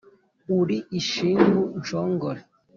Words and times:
Uri 0.59 0.77
ishingu 0.99 1.61
nshongore 1.79 2.41